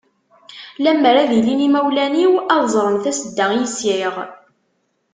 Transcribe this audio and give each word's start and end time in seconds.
Lemmer 0.83 1.15
ad 1.23 1.31
ilin 1.37 1.63
yimawlan-iw, 1.63 2.33
ad 2.53 2.63
ẓren 2.73 2.97
tasedda 3.03 3.45
i 3.53 3.57
yesɛiɣ. 3.61 4.15